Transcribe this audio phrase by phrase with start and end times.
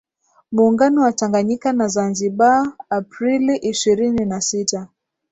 [0.51, 4.87] Muungano wa Tanganyika na Zanzibar Aprili ishirini na sita